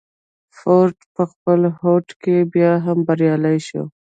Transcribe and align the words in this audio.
فورډ 0.57 0.97
په 1.15 1.23
خپل 1.31 1.59
هوډ 1.79 2.07
کې 2.21 2.35
بيا 2.53 2.71
هم 2.85 2.97
بريالی 3.07 3.57
شو. 3.67 3.83